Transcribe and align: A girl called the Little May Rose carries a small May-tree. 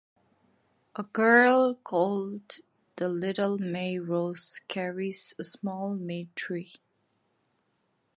A 0.95 1.03
girl 1.03 1.75
called 1.75 2.57
the 2.95 3.07
Little 3.07 3.59
May 3.59 3.99
Rose 3.99 4.59
carries 4.67 5.35
a 5.37 5.43
small 5.43 5.93
May-tree. 5.93 6.73